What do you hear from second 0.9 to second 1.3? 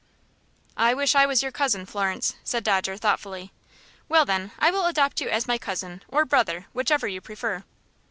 wish I